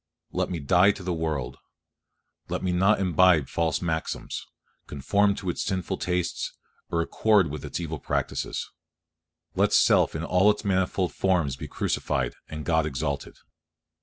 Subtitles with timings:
[0.31, 1.59] Let me die to the world;
[2.49, 4.47] let me not imbibe its false maxims,
[4.87, 6.53] conform to its sinful tastes,
[6.89, 8.67] or accord with its evil practices.
[9.53, 13.37] Let self in all its manifold forms be crucified, and God exalted.